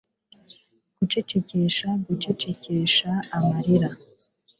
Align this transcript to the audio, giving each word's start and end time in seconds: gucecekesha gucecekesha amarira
gucecekesha 0.97 1.87
gucecekesha 2.05 3.11
amarira 3.37 3.89